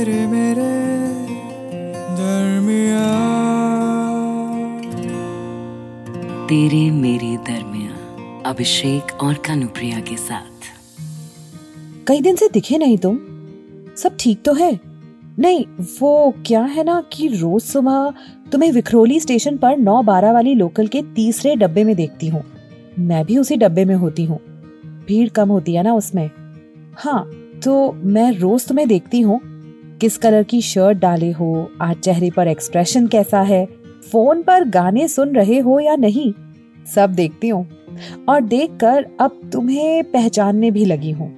तेरे 0.00 0.26
मेरे 0.26 0.66
दरमिया 2.16 3.00
तेरे 6.48 6.90
मेरे 6.90 7.36
दरमिया 7.36 8.50
अभिषेक 8.50 9.22
और 9.22 9.34
कनुप्रिया 9.34 10.00
के 10.00 10.16
साथ। 10.16 10.68
कई 12.08 12.20
दिन 12.20 12.36
से 12.36 12.48
दिखे 12.48 12.78
नहीं 12.78 12.98
तुम। 12.98 13.18
सब 13.96 14.16
ठीक 14.20 14.42
तो 14.42 14.52
है? 14.52 14.80
नहीं 15.38 15.66
वो 16.00 16.34
क्या 16.46 16.62
है 16.62 16.84
ना 16.84 17.04
कि 17.12 17.28
रोज 17.28 17.62
सुबह 17.62 18.12
तुम्हें 18.52 18.72
विखरोली 18.72 19.20
स्टेशन 19.20 19.56
पर 19.56 19.76
नौ 19.76 20.02
बारह 20.02 20.32
वाली 20.32 20.54
लोकल 20.54 20.86
के 20.86 21.02
तीसरे 21.02 21.56
डब्बे 21.56 21.84
में 21.84 21.96
देखती 21.96 22.28
हूँ। 22.28 22.42
मैं 22.98 23.24
भी 23.24 23.38
उसी 23.38 23.56
डब्बे 23.56 23.84
में 23.84 23.94
होती 23.94 24.24
हूँ। 24.24 24.38
भीड़ 25.06 25.28
कम 25.28 25.48
होती 25.48 25.74
है 25.74 25.82
ना 25.82 25.94
उसमें। 25.94 26.30
हाँ 26.96 27.30
तो 27.64 27.92
मैं 27.92 28.32
रोज 28.32 28.66
तुम्हें 28.66 28.88
देखती 28.88 29.20
हूँ। 29.20 29.49
किस 30.00 30.16
कलर 30.18 30.42
की 30.42 30.60
शर्ट 30.60 30.98
डाले 30.98 31.30
हो? 31.30 31.70
आज 31.80 31.96
चेहरे 31.96 32.30
पर 32.30 32.48
एक्सप्रेशन 32.48 33.06
कैसा 33.06 33.40
है? 33.40 33.66
फ़ोन 34.12 34.42
पर 34.42 34.64
गाने 34.64 35.08
सुन 35.08 35.34
रहे 35.34 35.58
हो 35.58 35.80
या 35.80 35.96
नहीं? 35.96 36.32
सब 36.94 37.12
देखती 37.12 37.48
हूँ। 37.48 37.68
और 38.28 38.40
देखकर 38.40 39.06
अब 39.20 39.50
तुम्हें 39.52 40.04
पहचानने 40.04 40.70
भी 40.70 40.84
लगी 40.84 41.10
हूँ। 41.10 41.28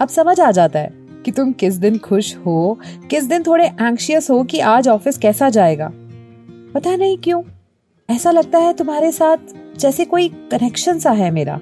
अब 0.00 0.08
समझ 0.08 0.40
आ 0.40 0.50
जाता 0.50 0.78
है 0.78 0.92
कि 1.24 1.30
तुम 1.30 1.52
किस 1.52 1.74
दिन 1.74 1.98
खुश 1.98 2.36
हो, 2.36 2.78
किस 3.10 3.24
दिन 3.24 3.42
थोड़े 3.42 3.66
एंक्शियस 3.66 4.30
हो 4.30 4.44
कि 4.44 4.60
आज 4.60 4.88
ऑफ़िस 4.88 5.18
कैसा 5.18 5.48
जाएगा। 5.48 5.92
पता 6.74 6.96
नहीं 6.96 7.18
क्यों, 7.18 7.42
ऐसा 8.10 8.30
लगता 8.30 8.58
है 8.58 8.72
तुम्हारे 8.72 9.12
साथ 9.12 9.36
जैसे 9.78 10.04
कोई 10.04 10.28
कनेक्शन 10.28 10.98
सा 10.98 11.10
है 11.10 11.30
मेरा। 11.30 11.60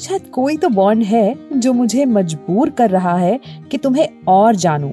शायद 0.00 0.22
कोई 0.22 0.56
तो 0.56 0.68
बॉन्ड 0.68 1.02
है 1.02 1.36
जो 1.52 1.72
मुझे 1.72 2.04
मजबूर 2.04 2.70
कर 2.70 2.90
रहा 2.90 3.16
है 3.16 3.40
कि 3.70 3.78
तुम्हें 3.78 4.08
और 4.28 4.56
जानूं। 4.56 4.92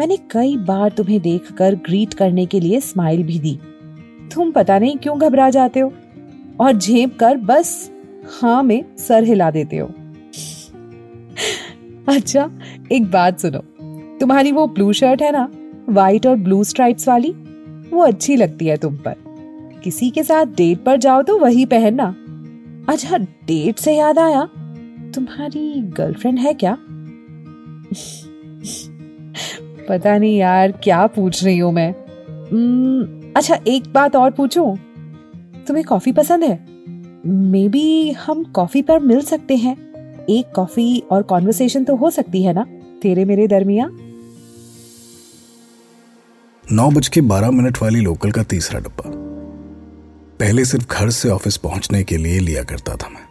मैंने 0.00 0.16
कई 0.16 0.56
बार 0.56 0.90
तुम्हें 0.90 1.20
देखकर 1.20 1.74
ग्रीट 1.74 2.14
करने 2.14 2.46
के 2.46 2.60
लिए 2.60 2.80
स्माइल 2.80 3.22
भी 3.22 3.38
दी। 3.38 3.58
तुम 4.34 4.50
पता 4.50 4.78
नहीं 4.78 4.96
क्यों 4.96 5.20
घबरा 5.20 5.50
जाते 5.50 5.80
हो? 5.80 5.92
और 6.60 6.72
झेप 6.72 7.18
कर 7.18 7.36
बस 7.36 7.90
हाँ 8.40 8.62
में 8.62 8.96
सर 8.96 9.24
हिला 9.24 9.50
देते 9.50 9.76
हो। 9.76 9.86
अच्छा 12.08 12.50
एक 12.92 13.10
बात 13.10 13.40
सुनो। 13.40 13.62
तुम्हारी 14.18 14.52
वो 14.52 14.66
ब्लू 14.66 14.92
शर्ट 14.92 15.22
है 15.22 15.32
ना 15.32 15.52
व्हाइट 15.88 16.26
और 16.26 16.36
ब्लू 16.36 16.64
स्ट्राइप्स 16.64 17.08
वाली, 17.08 17.30
वो 17.90 18.00
अच्छी 18.00 18.36
लगती 18.36 18.66
है 18.66 18.76
तुम 18.76 18.96
पर। 18.96 19.14
किसी 19.84 20.10
के 20.10 20.22
साथ 20.22 20.46
डेट 20.46 20.84
पर 20.84 20.96
जाओ 20.96 21.22
तो 21.22 21.38
वही 21.38 21.66
पहनना। 21.66 22.16
अच्छा 22.88 23.18
डेट 23.18 23.78
से 23.78 23.96
याद 23.96 24.18
आया? 24.18 24.48
तुम्हारी 25.14 25.82
गर्लफ्रेंड 25.82 26.38
है 26.38 26.54
क्या? 26.54 26.72
पता 29.88 30.16
नहीं 30.18 30.36
यार 30.38 30.72
क्या 30.72 31.06
पूछ 31.06 31.44
रही 31.44 31.58
हूँ 31.58 31.72
मैं। 31.72 31.92
अच्छा 33.36 33.58
एक 33.66 33.92
बात 33.92 34.16
और 34.16 34.30
पूछूँ? 34.30 34.76
तुम्हें 35.68 35.84
कॉफ़ी 35.86 36.12
पसंद 36.12 36.44
है? 36.44 36.58
मे 37.26 37.68
बी 37.68 38.10
हम 38.10 38.42
कॉफ़ी 38.44 38.82
पर 38.82 38.98
मिल 39.00 39.20
सकते 39.20 39.56
हैं। 39.56 39.76
एक 40.30 40.50
कॉफ़ी 40.54 41.02
और 41.10 41.22
कॉन्वर्सेशन 41.22 41.84
तो 41.84 41.96
हो 41.96 42.10
सकती 42.10 42.42
है 42.42 42.52
ना, 42.52 42.66
तेरे 43.02 43.24
मेरे 43.24 43.46
दरमिया 43.46 43.88
नौ 46.64 46.90
बज 46.90 47.08
के 47.08 47.20
बारह 47.20 47.50
मिनट 47.50 47.78
वाली 47.82 48.00
लोकल 48.00 48.30
का 48.30 48.42
तीसरा 48.42 48.80
डब्बा। 48.80 49.10
पहले 50.40 50.64
सिर्फ़ 50.64 50.86
घर 50.86 51.10
से 51.10 51.28
ऑफ़िस 51.28 51.56
पहुँचने 51.56 52.02
के 52.04 52.16
लिए 52.16 52.38
लिया 52.38 52.62
करता 52.62 52.96
था 52.96 53.08
मैं। 53.08 53.27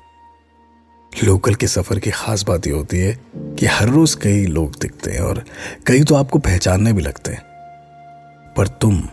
लोकल 1.24 1.56
के 1.56 1.68
सफ़र 1.68 2.00
की 2.00 2.12
खास 2.12 2.44
बात 2.44 2.68
यह 2.68 2.74
होती 2.74 2.98
है 2.98 3.20
कि 3.34 3.66
हर 3.66 3.90
रोज 3.90 4.16
कई 4.16 4.46
लोग 4.46 4.76
दिखते 4.82 5.12
हैं 5.12 5.20
और 5.20 5.44
कई 5.88 6.04
तो 6.04 6.16
आपको 6.16 6.40
पहचानने 6.40 6.94
भी 6.94 7.02
लगते 7.02 7.32
हैं। 7.32 7.42
पर 8.58 8.68
तुम 8.68 9.10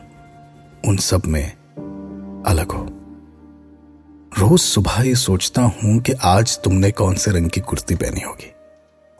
उन 0.88 0.96
सब 0.96 1.22
में 1.26 1.44
अलग 2.46 2.72
हो। 2.72 2.84
रोज 4.38 4.60
सुबह 4.60 5.02
ये 5.02 5.14
सोचता 5.14 5.62
हूँ 5.62 5.98
कि 6.00 6.12
आज 6.12 6.58
तुमने 6.58 6.90
कौन 6.90 7.14
से 7.14 7.30
रंग 7.30 7.50
की 7.50 7.60
कुर्ती 7.60 7.94
पहनी 7.94 8.20
होगी 8.20 8.52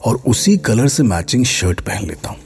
और 0.00 0.16
उसी 0.26 0.56
कलर 0.56 0.88
से 0.88 1.02
मैचिंग 1.02 1.44
शर्ट 1.44 1.80
पहन 1.80 2.06
लेता 2.06 2.28
हूँ। 2.28 2.38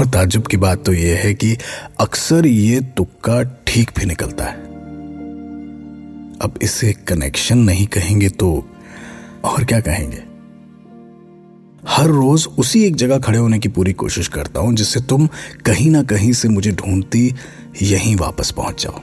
और 0.00 0.06
ताजुब 0.06 0.46
की 0.46 0.56
बात 0.56 0.84
तो 0.84 0.92
यह 0.92 1.20
है 1.24 1.34
कि 1.34 1.56
अक्सर 2.00 2.46
ये 2.46 2.80
तुक्का 2.80 3.42
ठीक 3.42 3.90
भी 3.98 4.06
निकलता 4.06 4.44
है। 4.44 4.60
अब 6.42 6.58
इसे 6.62 6.92
कनेक्शन 6.92 7.58
नहीं 7.58 7.86
कहेंगे 7.86 8.28
तो 8.28 8.71
और 9.44 9.64
क्या 9.64 9.80
कहेंगे? 9.80 10.22
हर 11.88 12.06
रोज 12.06 12.48
उसी 12.58 12.84
एक 12.84 12.96
जगह 12.96 13.18
खड़े 13.18 13.38
होने 13.38 13.58
की 13.58 13.68
पूरी 13.68 13.92
कोशिश 13.92 14.28
करता 14.28 14.60
हूँ, 14.60 14.74
जिससे 14.74 15.00
तुम 15.00 15.26
कहीं 15.66 15.90
ना 15.90 16.02
कहीं 16.02 16.32
से 16.32 16.48
मुझे 16.48 16.72
ढूंढती 16.72 17.34
यहीं 17.82 18.16
वापस 18.16 18.50
पहुँच 18.50 18.82
जाओ। 18.82 18.94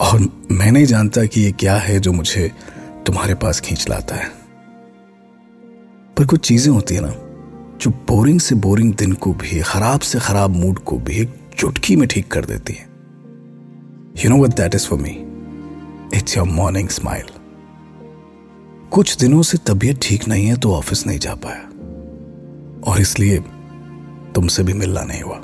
और 0.00 0.46
मैं 0.50 0.72
नहीं 0.72 0.84
जानता 0.84 1.24
कि 1.24 1.40
ये 1.40 1.52
क्या 1.52 1.76
है 1.76 2.00
जो 2.00 2.12
मुझे 2.12 2.52
तुम्हारे 3.06 3.34
पास 3.34 3.60
खींच 3.60 3.88
लाता 3.88 4.14
है। 4.14 4.28
पर 6.16 6.26
कुछ 6.26 6.48
चीज़ें 6.48 6.72
होती 6.72 6.94
है 6.94 7.00
ना, 7.00 7.14
जो 7.80 7.90
बोरिंग 7.90 8.40
से 8.40 8.54
बोरिंग 8.54 8.94
दिन 8.94 9.12
को 9.12 9.32
भी, 9.32 9.60
खराब 9.60 10.00
से 10.00 10.18
खराब 10.18 10.50
मूड 10.50 10.78
को 10.78 10.98
भी 10.98 11.16
एक 11.16 11.34
चुटकी 11.58 11.96
में 11.96 12.08
ठीक 12.08 12.28
कर 12.28 12.44
देती 12.44 12.72
है। 12.72 12.88
You 14.24 14.30
know 14.30 14.44
what 14.44 14.50
that 14.50 14.74
is 14.74 14.86
for 14.86 14.98
me 14.98 15.10
it's 16.18 16.36
your 16.36 16.46
morning 16.46 16.88
smile 16.88 17.24
कुछ 18.92 19.16
दिनों 19.16 19.42
से 19.42 19.58
तबीयत 19.66 19.98
ठीक 20.02 20.26
नहीं 20.28 20.46
है 20.46 20.56
तो 20.56 20.72
ऑफ़िस 20.74 21.06
नहीं 21.06 21.18
जा 21.18 21.34
पाया। 21.34 21.62
और 22.82 23.00
इसलिए 23.00 23.38
तुमसे 24.34 24.62
भी 24.62 24.72
मिलना 24.72 25.02
नहीं 25.02 25.22
हुआ। 25.22 25.36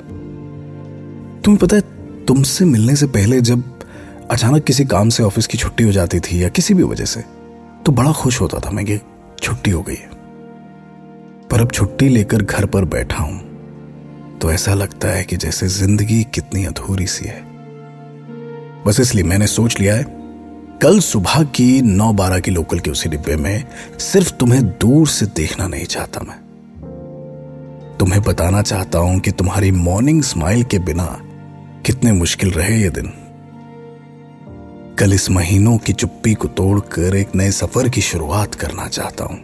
तुम्हें 1.43 1.57
पता 1.57 1.75
है, 1.75 1.81
तुमसे 2.25 2.65
मिलने 2.65 2.95
से 2.95 3.07
पहले 3.07 3.39
जब 3.41 3.63
अचानक 4.31 4.63
किसी 4.63 4.85
काम 4.85 5.09
से 5.09 5.23
ऑफ़िस 5.23 5.47
की 5.47 5.57
छुट्टी 5.57 5.83
हो 5.83 5.91
जाती 5.91 6.19
थी 6.19 6.43
या 6.43 6.49
किसी 6.49 6.73
भी 6.73 6.83
वजह 6.83 7.05
से 7.05 7.23
तो 7.85 7.91
बड़ा 7.91 8.11
खुश 8.13 8.41
होता 8.41 8.59
था 8.59 8.71
मैं 8.71 8.85
कि 8.85 8.99
छुट्टी 9.41 9.71
हो 9.71 9.81
गई 9.81 9.95
है। 9.95 10.09
पर 11.49 11.61
अब 11.61 11.71
छुट्टी 11.71 12.09
लेकर 12.09 12.41
घर 12.41 12.65
पर 12.65 12.85
बैठा 12.85 13.23
हूँ 13.23 14.39
तो 14.41 14.51
ऐसा 14.51 14.73
लगता 14.73 15.07
है 15.07 15.23
कि 15.23 15.37
जैसे 15.37 15.67
ज़िंदगी 15.67 16.23
कितनी 16.35 16.65
अधूरी 16.65 17.07
सी 17.07 17.25
है। 17.25 17.41
बस 18.85 18.99
इसलिए 18.99 19.23
मैंने 19.23 19.47
सोच 19.47 19.79
लिया 19.79 19.95
है 19.95 20.03
कल 20.81 20.99
सुबह 20.99 21.43
की 21.43 21.81
नौ 21.81 22.13
बारह 22.13 22.39
की 22.39 22.51
लोकल 22.51 22.79
के 22.79 22.91
उसी 22.91 23.09
डिब्बे 23.09 23.35
में 23.35 23.63
सिर्फ़ 23.99 24.33
तुम्हें 24.33 24.65
दूर 24.65 25.07
से 25.07 25.25
देखना 25.25 25.67
नहीं 25.67 25.85
चाहता 25.85 26.21
मैं। 26.21 26.37
तुम्हें 27.99 28.21
बताना 28.21 28.61
चाहता 28.61 28.99
हूँ 28.99 29.19
कि 29.19 29.31
तुम्हारी 29.31 29.71
मॉर्निंग 29.71 30.23
स्माइल 30.23 30.63
के 30.63 30.79
बिना 30.79 31.19
कितने 31.85 32.11
मुश्किल 32.11 32.51
रहे 32.51 32.81
ये 32.81 32.89
दिन। 32.89 33.13
कल 34.99 35.13
इस 35.13 35.29
महीनों 35.31 35.77
की 35.77 35.93
चुप्पी 35.93 36.33
को 36.33 36.47
तोड़कर 36.47 37.15
एक 37.15 37.35
नए 37.35 37.51
सफ़र 37.51 37.89
की 37.89 38.01
शुरुआत 38.01 38.55
करना 38.55 38.87
चाहता 38.87 39.23
हूँ। 39.23 39.37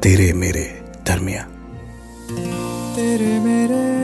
तेरे 0.00 0.32
मेरे 0.32 0.80
दरमिया 1.06 1.42
तेरे 2.96 3.38
मेरे 3.38 4.03